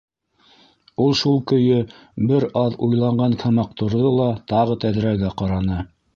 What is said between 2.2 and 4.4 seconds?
бер аҙ уйланған һымаҡ торҙо ла